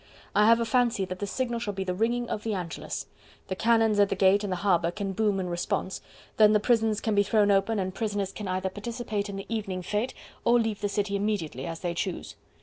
[0.33, 3.05] I have a fancy that the signal shall be the ringing of the Angelus:
[3.49, 6.01] the cannons at the gates and the harbour can boom in response;
[6.37, 9.83] then the prisons can be thrown open and prisoners can either participate in the evening
[9.83, 12.35] fete or leave the city immediately, as they choose.